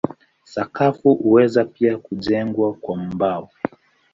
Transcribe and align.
Sakafu 0.43 1.13
huweza 1.15 1.65
pia 1.65 1.97
kujengwa 1.97 2.73
kwa 2.73 2.97
mbao. 2.97 3.49